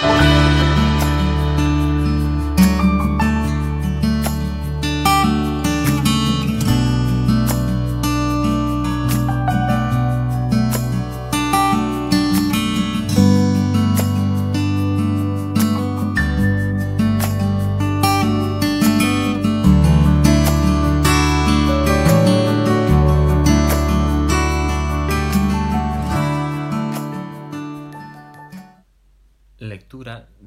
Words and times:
Bye. 0.00 0.35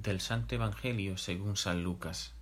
Del 0.01 0.21
Santo 0.21 0.55
Evangelio 0.55 1.17
según 1.17 1.57
San 1.57 1.83
Lucas. 1.83 2.33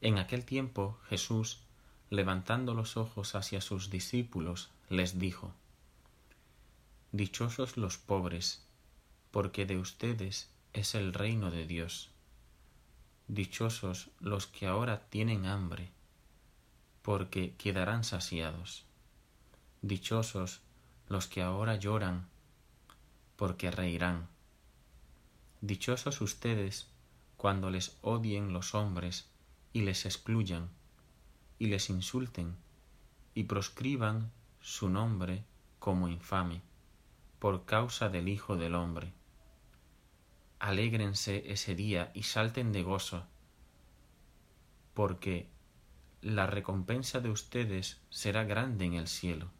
En 0.00 0.16
aquel 0.16 0.46
tiempo 0.46 0.98
Jesús, 1.10 1.60
levantando 2.08 2.72
los 2.72 2.96
ojos 2.96 3.34
hacia 3.34 3.60
sus 3.60 3.90
discípulos, 3.90 4.70
les 4.88 5.18
dijo, 5.18 5.52
Dichosos 7.12 7.76
los 7.76 7.98
pobres, 7.98 8.64
porque 9.30 9.66
de 9.66 9.76
ustedes 9.76 10.48
es 10.72 10.94
el 10.94 11.12
reino 11.12 11.50
de 11.50 11.66
Dios. 11.66 12.10
Dichosos 13.28 14.08
los 14.18 14.46
que 14.46 14.66
ahora 14.66 15.10
tienen 15.10 15.44
hambre, 15.44 15.90
porque 17.02 17.54
quedarán 17.56 18.02
saciados. 18.02 18.86
Dichosos 19.82 20.62
los 21.06 21.26
que 21.26 21.42
ahora 21.42 21.76
lloran, 21.76 22.28
porque 23.36 23.70
reirán. 23.70 24.26
Dichosos 25.62 26.22
ustedes 26.22 26.88
cuando 27.36 27.68
les 27.68 27.98
odien 28.00 28.54
los 28.54 28.74
hombres 28.74 29.28
y 29.74 29.82
les 29.82 30.06
excluyan, 30.06 30.70
y 31.58 31.66
les 31.66 31.90
insulten, 31.90 32.56
y 33.34 33.44
proscriban 33.44 34.32
su 34.62 34.88
nombre 34.88 35.44
como 35.78 36.08
infame, 36.08 36.62
por 37.38 37.66
causa 37.66 38.08
del 38.08 38.28
Hijo 38.28 38.56
del 38.56 38.74
Hombre. 38.74 39.12
Alégrense 40.60 41.52
ese 41.52 41.74
día 41.74 42.10
y 42.14 42.22
salten 42.22 42.72
de 42.72 42.82
gozo, 42.82 43.26
porque 44.94 45.50
la 46.22 46.46
recompensa 46.46 47.20
de 47.20 47.28
ustedes 47.28 48.00
será 48.08 48.44
grande 48.44 48.86
en 48.86 48.94
el 48.94 49.08
cielo. 49.08 49.50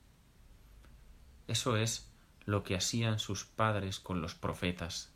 Eso 1.46 1.76
es 1.76 2.10
lo 2.46 2.64
que 2.64 2.74
hacían 2.74 3.18
sus 3.18 3.44
padres 3.44 4.00
con 4.00 4.22
los 4.22 4.34
profetas 4.34 5.09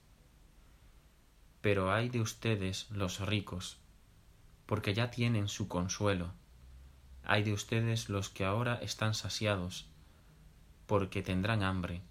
pero 1.64 1.90
hay 1.90 2.10
de 2.10 2.20
ustedes 2.20 2.90
los 2.90 3.20
ricos, 3.20 3.78
porque 4.66 4.92
ya 4.92 5.10
tienen 5.10 5.48
su 5.48 5.66
consuelo. 5.66 6.30
Hay 7.22 7.42
de 7.42 7.54
ustedes 7.54 8.10
los 8.10 8.28
que 8.28 8.44
ahora 8.44 8.74
están 8.82 9.14
saciados, 9.14 9.86
porque 10.86 11.22
tendrán 11.22 11.62
hambre. 11.62 12.02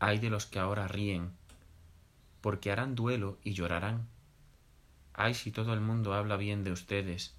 Hay 0.00 0.18
de 0.18 0.28
los 0.28 0.44
que 0.44 0.58
ahora 0.58 0.86
ríen, 0.86 1.30
porque 2.42 2.70
harán 2.70 2.94
duelo 2.94 3.38
y 3.42 3.54
llorarán. 3.54 4.06
Ay 5.14 5.32
si 5.32 5.50
todo 5.50 5.72
el 5.72 5.80
mundo 5.80 6.12
habla 6.12 6.36
bien 6.36 6.62
de 6.62 6.72
ustedes. 6.72 7.34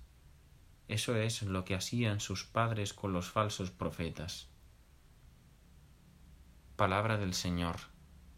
Eso 0.87 1.15
es 1.15 1.43
lo 1.43 1.63
que 1.63 1.75
hacían 1.75 2.19
sus 2.19 2.43
padres 2.43 2.95
con 2.95 3.13
los 3.13 3.29
falsos 3.29 3.69
profetas. 3.69 4.47
Palabra 6.75 7.19
del 7.19 7.35
Señor. 7.35 7.75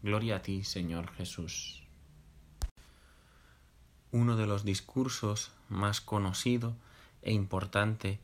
Gloria 0.02 0.36
a 0.36 0.42
ti, 0.42 0.62
Señor 0.62 1.10
Jesús 1.14 1.80
uno 4.12 4.36
de 4.36 4.46
los 4.46 4.64
discursos 4.64 5.52
más 5.68 6.00
conocido 6.00 6.74
e 7.22 7.32
importante 7.32 8.18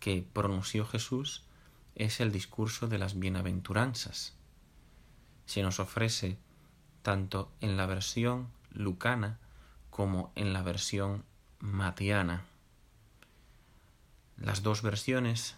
que 0.00 0.24
pronunció 0.32 0.86
Jesús 0.86 1.42
es 1.94 2.20
el 2.20 2.32
discurso 2.32 2.88
de 2.88 2.98
las 2.98 3.18
bienaventuranzas. 3.18 4.34
Se 5.46 5.62
nos 5.62 5.80
ofrece 5.80 6.38
tanto 7.02 7.50
en 7.60 7.76
la 7.76 7.86
versión 7.86 8.48
lucana 8.72 9.38
como 9.90 10.32
en 10.34 10.52
la 10.52 10.62
versión 10.62 11.24
matiana. 11.60 12.44
Las 14.36 14.62
dos 14.62 14.82
versiones 14.82 15.56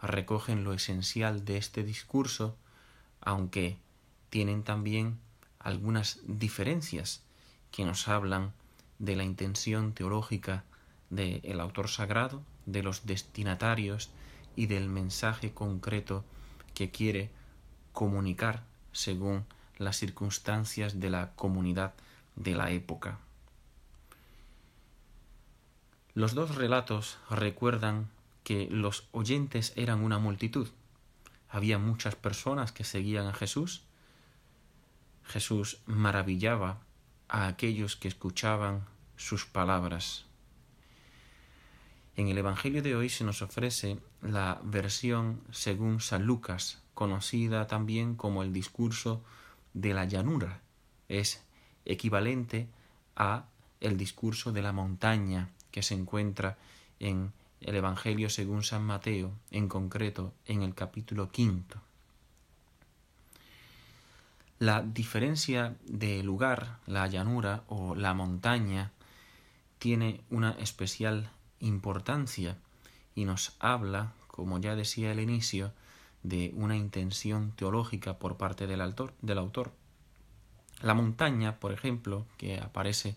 recogen 0.00 0.64
lo 0.64 0.72
esencial 0.72 1.44
de 1.44 1.58
este 1.58 1.82
discurso, 1.82 2.56
aunque 3.20 3.78
tienen 4.30 4.62
también 4.62 5.18
algunas 5.58 6.20
diferencias 6.26 7.22
que 7.70 7.84
nos 7.84 8.08
hablan 8.08 8.52
de 8.98 9.16
la 9.16 9.24
intención 9.24 9.92
teológica 9.92 10.64
del 11.10 11.60
autor 11.60 11.88
sagrado, 11.88 12.42
de 12.66 12.82
los 12.82 13.06
destinatarios 13.06 14.10
y 14.56 14.66
del 14.66 14.88
mensaje 14.88 15.52
concreto 15.52 16.24
que 16.74 16.90
quiere 16.90 17.30
comunicar 17.92 18.62
según 18.92 19.44
las 19.78 19.96
circunstancias 19.96 21.00
de 21.00 21.10
la 21.10 21.32
comunidad 21.36 21.94
de 22.34 22.54
la 22.54 22.70
época. 22.70 23.18
Los 26.14 26.34
dos 26.34 26.54
relatos 26.54 27.18
recuerdan 27.28 28.08
que 28.42 28.68
los 28.70 29.06
oyentes 29.12 29.72
eran 29.76 30.02
una 30.02 30.18
multitud. 30.18 30.68
Había 31.50 31.78
muchas 31.78 32.14
personas 32.14 32.72
que 32.72 32.84
seguían 32.84 33.26
a 33.26 33.34
Jesús. 33.34 33.82
Jesús 35.24 35.80
maravillaba 35.84 36.78
a 37.28 37.46
aquellos 37.46 37.96
que 37.96 38.08
escuchaban 38.08 38.84
sus 39.16 39.46
palabras. 39.46 40.26
En 42.16 42.28
el 42.28 42.38
Evangelio 42.38 42.82
de 42.82 42.96
hoy 42.96 43.08
se 43.08 43.24
nos 43.24 43.42
ofrece 43.42 43.98
la 44.22 44.60
versión 44.64 45.42
según 45.50 46.00
San 46.00 46.24
Lucas, 46.24 46.82
conocida 46.94 47.66
también 47.66 48.14
como 48.14 48.42
el 48.42 48.52
discurso 48.52 49.22
de 49.74 49.92
la 49.92 50.06
llanura. 50.06 50.62
Es 51.08 51.44
equivalente 51.84 52.68
a 53.16 53.46
el 53.80 53.98
discurso 53.98 54.52
de 54.52 54.62
la 54.62 54.72
montaña 54.72 55.50
que 55.70 55.82
se 55.82 55.94
encuentra 55.94 56.56
en 56.98 57.32
el 57.60 57.74
Evangelio 57.74 58.30
según 58.30 58.62
San 58.62 58.82
Mateo, 58.82 59.32
en 59.50 59.68
concreto 59.68 60.32
en 60.46 60.62
el 60.62 60.74
capítulo 60.74 61.30
quinto. 61.30 61.80
La 64.58 64.80
diferencia 64.80 65.76
de 65.84 66.22
lugar, 66.22 66.78
la 66.86 67.06
llanura 67.08 67.64
o 67.68 67.94
la 67.94 68.14
montaña, 68.14 68.90
tiene 69.78 70.22
una 70.30 70.52
especial 70.52 71.28
importancia 71.60 72.56
y 73.14 73.26
nos 73.26 73.54
habla, 73.58 74.14
como 74.28 74.58
ya 74.58 74.74
decía 74.74 75.10
al 75.10 75.20
inicio, 75.20 75.74
de 76.22 76.54
una 76.56 76.74
intención 76.74 77.52
teológica 77.52 78.18
por 78.18 78.38
parte 78.38 78.66
del 78.66 78.80
autor, 78.80 79.12
del 79.20 79.36
autor. 79.36 79.72
La 80.80 80.94
montaña, 80.94 81.60
por 81.60 81.72
ejemplo, 81.72 82.26
que 82.38 82.58
aparece 82.58 83.14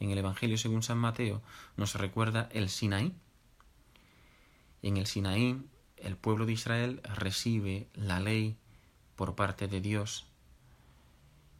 en 0.00 0.10
el 0.10 0.16
Evangelio 0.16 0.56
según 0.56 0.82
San 0.82 0.96
Mateo, 0.96 1.42
nos 1.76 1.96
recuerda 1.96 2.48
el 2.50 2.70
Sinaí. 2.70 3.12
En 4.80 4.96
el 4.96 5.06
Sinaí, 5.06 5.62
el 5.98 6.16
pueblo 6.16 6.46
de 6.46 6.52
Israel 6.54 7.02
recibe 7.02 7.88
la 7.92 8.20
ley 8.20 8.56
por 9.16 9.34
parte 9.34 9.68
de 9.68 9.82
Dios 9.82 10.27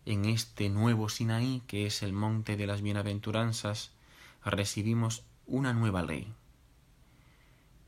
en 0.08 0.24
este 0.24 0.70
nuevo 0.70 1.10
Sinaí, 1.10 1.62
que 1.66 1.84
es 1.84 2.02
el 2.02 2.14
monte 2.14 2.56
de 2.56 2.66
las 2.66 2.80
bienaventuranzas, 2.80 3.90
recibimos 4.42 5.22
una 5.46 5.74
nueva 5.74 6.02
ley. 6.02 6.32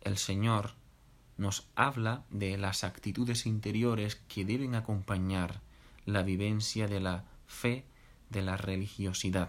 El 0.02 0.18
Señor 0.18 0.74
nos 1.38 1.66
habla 1.76 2.24
de 2.28 2.58
las 2.58 2.84
actitudes 2.84 3.46
interiores 3.46 4.16
que 4.16 4.44
deben 4.44 4.74
acompañar 4.74 5.62
la 6.04 6.22
vivencia 6.22 6.88
de 6.88 7.00
la 7.00 7.24
fe, 7.46 7.86
de 8.28 8.42
la 8.42 8.58
religiosidad. 8.58 9.48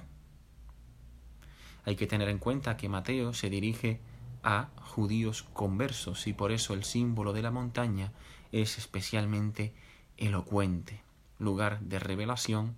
Hay 1.83 1.97
que 1.97 2.07
tener 2.07 2.29
en 2.29 2.37
cuenta 2.37 2.77
que 2.77 2.87
Mateo 2.87 3.33
se 3.33 3.49
dirige 3.49 3.99
a 4.43 4.69
judíos 4.77 5.43
conversos 5.43 6.25
y 6.25 6.31
por 6.31 6.53
eso 6.53 6.73
el 6.73 6.85
símbolo 6.85 7.33
de 7.33 7.41
la 7.41 7.51
montaña 7.51 8.13
es 8.53 8.77
especialmente 8.77 9.73
elocuente 10.15 11.10
lugar 11.41 11.79
de 11.81 11.99
revelación 11.99 12.75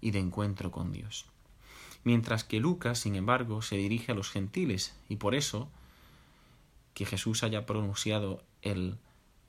y 0.00 0.10
de 0.10 0.18
encuentro 0.18 0.70
con 0.70 0.92
Dios. 0.92 1.26
Mientras 2.02 2.44
que 2.44 2.60
Lucas, 2.60 2.98
sin 2.98 3.14
embargo, 3.14 3.62
se 3.62 3.76
dirige 3.76 4.12
a 4.12 4.14
los 4.14 4.30
gentiles 4.30 4.96
y 5.08 5.16
por 5.16 5.34
eso 5.34 5.68
que 6.94 7.04
Jesús 7.04 7.42
haya 7.42 7.66
pronunciado 7.66 8.42
el 8.62 8.98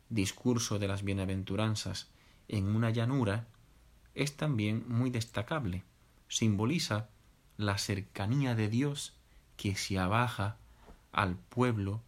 discurso 0.09 0.77
de 0.77 0.87
las 0.87 1.03
bienaventuranzas 1.03 2.09
en 2.47 2.75
una 2.75 2.89
llanura 2.89 3.47
es 4.13 4.35
también 4.35 4.83
muy 4.87 5.09
destacable. 5.09 5.83
Simboliza 6.27 7.09
la 7.57 7.77
cercanía 7.77 8.55
de 8.55 8.67
Dios 8.67 9.13
que 9.55 9.75
se 9.75 9.97
abaja 9.97 10.57
al 11.13 11.37
pueblo 11.37 12.01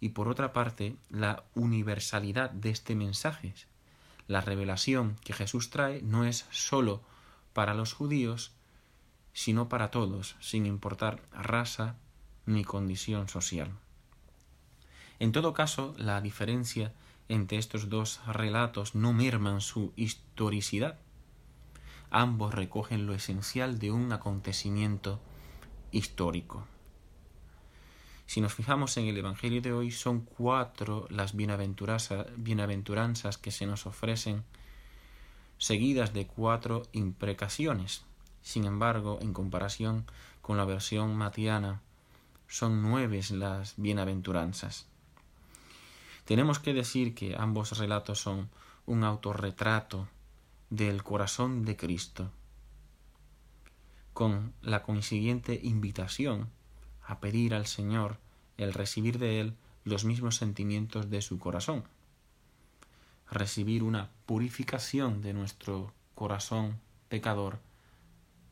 y 0.00 0.10
por 0.10 0.28
otra 0.28 0.52
parte 0.52 0.96
la 1.08 1.44
universalidad 1.54 2.50
de 2.50 2.70
este 2.70 2.94
mensaje, 2.94 3.54
la 4.32 4.40
revelación 4.40 5.16
que 5.22 5.34
Jesús 5.34 5.68
trae 5.68 6.00
no 6.00 6.24
es 6.24 6.46
sólo 6.50 7.02
para 7.52 7.74
los 7.74 7.92
judíos, 7.92 8.52
sino 9.34 9.68
para 9.68 9.90
todos, 9.90 10.36
sin 10.40 10.64
importar 10.64 11.20
raza 11.32 11.96
ni 12.46 12.64
condición 12.64 13.28
social. 13.28 13.70
En 15.18 15.32
todo 15.32 15.52
caso, 15.52 15.94
la 15.98 16.20
diferencia 16.22 16.94
entre 17.28 17.58
estos 17.58 17.90
dos 17.90 18.20
relatos 18.26 18.94
no 18.94 19.12
merman 19.12 19.60
su 19.60 19.92
historicidad. 19.96 20.98
Ambos 22.10 22.54
recogen 22.54 23.06
lo 23.06 23.14
esencial 23.14 23.78
de 23.78 23.90
un 23.90 24.12
acontecimiento 24.12 25.20
histórico. 25.92 26.66
Si 28.32 28.40
nos 28.40 28.54
fijamos 28.54 28.96
en 28.96 29.08
el 29.08 29.18
Evangelio 29.18 29.60
de 29.60 29.74
hoy, 29.74 29.90
son 29.90 30.22
cuatro 30.22 31.06
las 31.10 31.36
bienaventuranzas 31.36 33.36
que 33.36 33.50
se 33.50 33.66
nos 33.66 33.84
ofrecen, 33.84 34.42
seguidas 35.58 36.14
de 36.14 36.26
cuatro 36.26 36.84
imprecaciones. 36.92 38.06
Sin 38.40 38.64
embargo, 38.64 39.18
en 39.20 39.34
comparación 39.34 40.06
con 40.40 40.56
la 40.56 40.64
versión 40.64 41.14
matiana, 41.14 41.82
son 42.48 42.80
nueve 42.80 43.20
las 43.32 43.74
bienaventuranzas. 43.76 44.86
Tenemos 46.24 46.58
que 46.58 46.72
decir 46.72 47.14
que 47.14 47.36
ambos 47.36 47.76
relatos 47.76 48.18
son 48.18 48.48
un 48.86 49.04
autorretrato 49.04 50.08
del 50.70 51.02
corazón 51.02 51.66
de 51.66 51.76
Cristo, 51.76 52.30
con 54.14 54.54
la 54.62 54.82
consiguiente 54.82 55.60
invitación 55.62 56.48
a 57.04 57.20
pedir 57.20 57.54
al 57.54 57.66
Señor 57.66 58.18
el 58.56 58.72
recibir 58.72 59.18
de 59.18 59.40
Él 59.40 59.56
los 59.84 60.04
mismos 60.04 60.36
sentimientos 60.36 61.10
de 61.10 61.22
su 61.22 61.38
corazón, 61.38 61.84
recibir 63.30 63.82
una 63.82 64.10
purificación 64.26 65.22
de 65.22 65.32
nuestro 65.32 65.92
corazón 66.14 66.78
pecador 67.08 67.58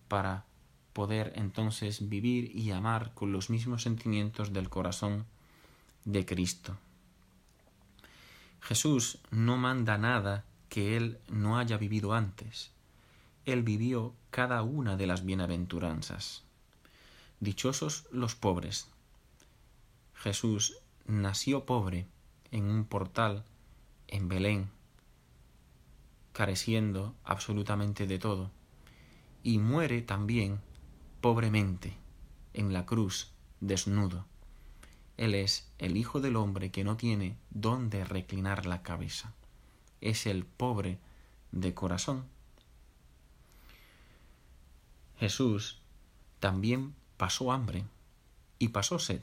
para 0.08 0.44
poder 0.92 1.32
entonces 1.36 2.08
vivir 2.08 2.54
y 2.54 2.72
amar 2.72 3.14
con 3.14 3.32
los 3.32 3.50
mismos 3.50 3.82
sentimientos 3.82 4.52
del 4.52 4.68
corazón 4.68 5.24
de 6.04 6.26
Cristo. 6.26 6.76
Jesús 8.60 9.18
no 9.30 9.56
manda 9.56 9.98
nada 9.98 10.44
que 10.68 10.96
Él 10.96 11.18
no 11.28 11.58
haya 11.58 11.76
vivido 11.76 12.12
antes. 12.12 12.70
Él 13.44 13.62
vivió 13.62 14.14
cada 14.30 14.62
una 14.62 14.96
de 14.96 15.06
las 15.06 15.24
bienaventuranzas. 15.24 16.42
Dichosos 17.40 18.06
los 18.12 18.34
pobres. 18.34 18.90
Jesús 20.12 20.76
nació 21.06 21.64
pobre 21.64 22.06
en 22.50 22.64
un 22.64 22.84
portal 22.84 23.44
en 24.08 24.28
Belén, 24.28 24.68
careciendo 26.34 27.14
absolutamente 27.24 28.06
de 28.06 28.18
todo, 28.18 28.50
y 29.42 29.56
muere 29.56 30.02
también 30.02 30.60
pobremente 31.22 31.96
en 32.52 32.74
la 32.74 32.84
cruz, 32.84 33.32
desnudo. 33.60 34.26
Él 35.16 35.34
es 35.34 35.72
el 35.78 35.96
Hijo 35.96 36.20
del 36.20 36.36
Hombre 36.36 36.70
que 36.70 36.84
no 36.84 36.98
tiene 36.98 37.38
dónde 37.48 38.04
reclinar 38.04 38.66
la 38.66 38.82
cabeza. 38.82 39.32
Es 40.02 40.26
el 40.26 40.44
pobre 40.44 40.98
de 41.52 41.72
corazón. 41.72 42.26
Jesús 45.18 45.80
también 46.38 46.99
pasó 47.20 47.52
hambre 47.52 47.84
y 48.58 48.68
pasó 48.68 48.98
sed. 48.98 49.20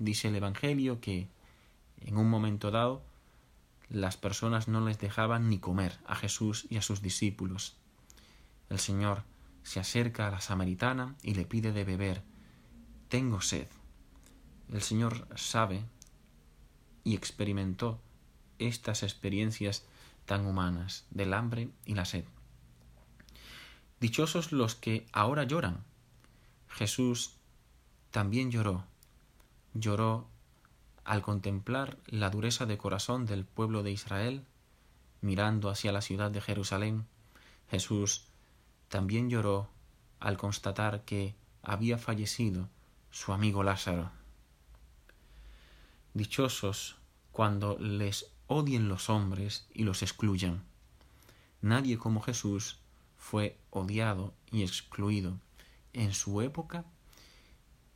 Dice 0.00 0.26
el 0.26 0.34
Evangelio 0.34 1.00
que 1.00 1.28
en 2.00 2.16
un 2.16 2.28
momento 2.28 2.72
dado 2.72 3.04
las 3.88 4.16
personas 4.16 4.66
no 4.66 4.84
les 4.84 4.98
dejaban 4.98 5.48
ni 5.48 5.60
comer 5.60 5.96
a 6.08 6.16
Jesús 6.16 6.66
y 6.70 6.76
a 6.76 6.82
sus 6.82 7.02
discípulos. 7.02 7.76
El 8.68 8.80
Señor 8.80 9.22
se 9.62 9.78
acerca 9.78 10.26
a 10.26 10.32
la 10.32 10.40
samaritana 10.40 11.14
y 11.22 11.34
le 11.34 11.46
pide 11.46 11.70
de 11.70 11.84
beber. 11.84 12.24
Tengo 13.08 13.40
sed. 13.40 13.68
El 14.72 14.82
Señor 14.82 15.28
sabe 15.36 15.84
y 17.04 17.14
experimentó 17.14 18.00
estas 18.58 19.04
experiencias 19.04 19.84
tan 20.24 20.46
humanas 20.46 21.06
del 21.12 21.32
hambre 21.32 21.70
y 21.84 21.94
la 21.94 22.06
sed. 22.06 22.24
Dichosos 24.00 24.50
los 24.50 24.74
que 24.74 25.06
ahora 25.12 25.44
lloran. 25.44 25.84
Jesús 26.68 27.35
también 28.16 28.50
lloró. 28.50 28.82
Lloró 29.74 30.26
al 31.04 31.20
contemplar 31.20 31.98
la 32.06 32.30
dureza 32.30 32.64
de 32.64 32.78
corazón 32.78 33.26
del 33.26 33.44
pueblo 33.44 33.82
de 33.82 33.90
Israel, 33.90 34.42
mirando 35.20 35.68
hacia 35.68 35.92
la 35.92 36.00
ciudad 36.00 36.30
de 36.30 36.40
Jerusalén. 36.40 37.06
Jesús 37.70 38.24
también 38.88 39.28
lloró 39.28 39.68
al 40.18 40.38
constatar 40.38 41.04
que 41.04 41.34
había 41.62 41.98
fallecido 41.98 42.70
su 43.10 43.34
amigo 43.34 43.62
Lázaro. 43.62 44.10
Dichosos 46.14 46.96
cuando 47.32 47.76
les 47.78 48.30
odien 48.46 48.88
los 48.88 49.10
hombres 49.10 49.68
y 49.74 49.82
los 49.82 50.00
excluyan. 50.00 50.64
Nadie 51.60 51.98
como 51.98 52.22
Jesús 52.22 52.78
fue 53.18 53.58
odiado 53.68 54.32
y 54.50 54.62
excluido 54.62 55.38
en 55.92 56.14
su 56.14 56.40
época 56.40 56.86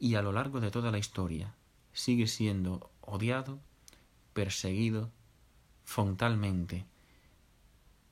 y 0.01 0.17
a 0.17 0.23
lo 0.23 0.33
largo 0.33 0.61
de 0.61 0.73
toda 0.73 0.91
la 0.91 0.99
historia. 0.99 1.55
Sigue 1.93 2.27
siendo 2.27 2.91
odiado, 3.03 3.61
perseguido 4.33 5.11
frontalmente 5.85 6.87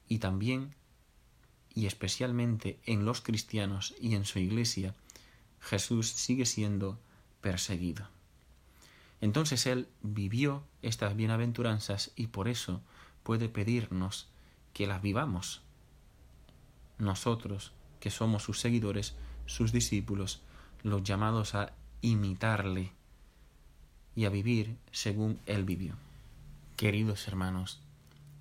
y 0.09 0.19
también 0.19 0.75
y 1.75 1.87
especialmente 1.87 2.81
en 2.87 3.05
los 3.05 3.21
cristianos 3.21 3.95
y 4.01 4.17
en 4.17 4.25
su 4.25 4.41
iglesia, 4.41 4.97
Jesús 5.61 6.09
sigue 6.09 6.45
siendo 6.45 6.99
perseguido. 7.41 8.09
Entonces 9.21 9.65
Él 9.67 9.89
vivió 10.03 10.65
estas 10.83 11.15
bienaventuranzas 11.15 12.11
y 12.17 12.29
por 12.29 12.49
eso 12.49 12.81
puede 13.23 13.49
pedirnos 13.49 14.27
que 14.73 14.89
las 14.89 15.03
vivamos. 15.03 15.63
Nosotros, 16.99 17.73
que 18.01 18.11
somos 18.11 18.43
sus 18.43 18.59
seguidores, 18.59 19.15
sus 19.47 19.71
discípulos, 19.71 20.41
los 20.83 21.05
llamados 21.05 21.55
a 21.55 21.75
imitarle 22.01 22.93
y 24.15 24.25
a 24.25 24.31
vivir 24.31 24.77
según 24.93 25.41
Él 25.47 25.65
vivió. 25.65 25.95
Queridos 26.77 27.27
hermanos, 27.29 27.81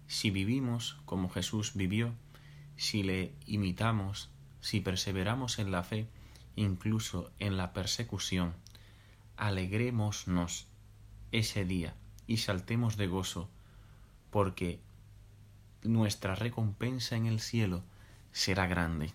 si 0.07 0.31
vivimos 0.31 0.98
como 1.06 1.30
Jesús 1.30 1.74
vivió, 1.75 2.13
si 2.77 3.04
le 3.04 3.33
imitamos, 3.45 4.30
si 4.62 4.80
perseveramos 4.80 5.59
en 5.59 5.71
la 5.71 5.83
fe, 5.83 6.07
incluso 6.56 7.31
en 7.40 7.57
la 7.57 7.73
persecución, 7.73 8.54
alegrémonos 9.35 10.68
ese 11.31 11.66
día 11.66 11.95
y 12.26 12.37
saltemos 12.37 12.97
de 12.97 13.07
gozo, 13.07 13.49
porque 14.31 14.80
nuestra 15.83 16.35
recompensa 16.35 17.16
en 17.16 17.26
el 17.26 17.40
cielo 17.40 17.83
será 18.31 18.68
grande. 18.68 19.11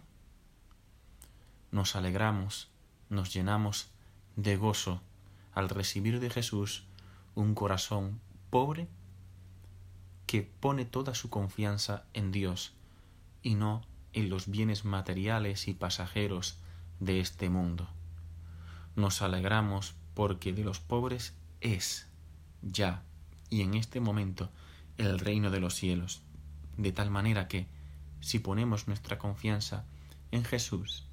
Nos 1.71 1.97
alegramos, 1.97 2.69
nos 3.09 3.33
llenamos 3.33 3.92
de 4.37 4.57
gozo 4.57 5.01
al 5.53 5.69
recibir 5.69 6.21
de 6.21 6.31
Jesús 6.31 6.85
un 7.35 7.55
corazón 7.55 8.21
pobre 8.51 8.89
que 10.27 10.43
pone 10.43 10.85
toda 10.85 11.15
su 11.15 11.31
confianza 11.31 12.05
en 12.15 12.33
Dios 12.33 12.75
y 13.43 13.55
no 13.55 13.83
en 14.13 14.31
los 14.31 14.49
bienes 14.49 14.85
materiales 14.85 15.69
y 15.69 15.75
pasajeros 15.75 16.59
de 17.01 17.21
este 17.21 17.51
mundo. 17.51 17.89
Nos 18.97 19.23
alegramos 19.23 19.95
porque 20.15 20.53
de 20.53 20.65
los 20.65 20.81
pobres 20.81 21.35
es 21.61 22.07
ya 22.63 23.03
y 23.51 23.63
en 23.63 23.75
este 23.75 24.01
momento 24.01 24.51
el 24.99 25.19
reino 25.19 25.51
de 25.51 25.61
los 25.61 25.75
cielos, 25.75 26.23
de 26.77 26.93
tal 26.93 27.11
manera 27.11 27.49
que, 27.49 27.67
si 28.21 28.39
ponemos 28.39 28.87
nuestra 28.89 29.19
confianza 29.19 29.85
en 30.31 30.45
Jesús, 30.45 31.07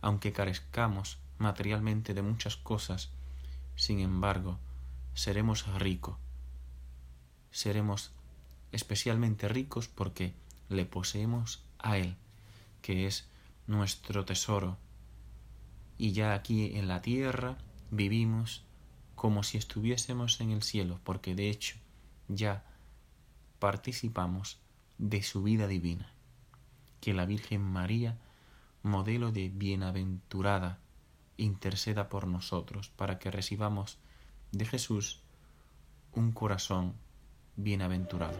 aunque 0.00 0.32
carezcamos 0.32 1.18
materialmente 1.38 2.14
de 2.14 2.22
muchas 2.22 2.56
cosas, 2.56 3.10
sin 3.74 4.00
embargo, 4.00 4.58
seremos 5.14 5.66
ricos. 5.78 6.16
Seremos 7.50 8.12
especialmente 8.72 9.48
ricos 9.48 9.88
porque 9.88 10.34
le 10.68 10.84
poseemos 10.84 11.62
a 11.78 11.98
Él, 11.98 12.16
que 12.82 13.06
es 13.06 13.28
nuestro 13.66 14.24
tesoro. 14.24 14.78
Y 15.98 16.12
ya 16.12 16.34
aquí 16.34 16.76
en 16.76 16.88
la 16.88 17.00
tierra 17.02 17.56
vivimos 17.90 18.64
como 19.14 19.42
si 19.42 19.56
estuviésemos 19.56 20.40
en 20.40 20.50
el 20.50 20.62
cielo, 20.62 21.00
porque 21.04 21.34
de 21.34 21.48
hecho 21.48 21.76
ya 22.28 22.64
participamos 23.58 24.58
de 24.98 25.22
su 25.22 25.42
vida 25.42 25.66
divina. 25.66 26.12
Que 27.00 27.14
la 27.14 27.24
Virgen 27.24 27.62
María, 27.62 28.18
modelo 28.82 29.32
de 29.32 29.48
bienaventurada, 29.48 30.78
interceda 31.36 32.08
por 32.08 32.26
nosotros 32.26 32.88
para 32.88 33.18
que 33.18 33.30
recibamos 33.30 33.98
de 34.52 34.66
Jesús 34.66 35.22
un 36.12 36.32
corazón 36.32 36.94
bienaventurado. 37.56 38.36